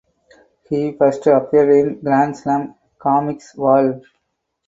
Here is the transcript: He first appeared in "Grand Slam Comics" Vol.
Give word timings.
He 0.67 0.93
first 0.97 1.27
appeared 1.27 1.69
in 1.69 1.99
"Grand 1.99 2.35
Slam 2.35 2.73
Comics" 2.97 3.53
Vol. 3.53 4.01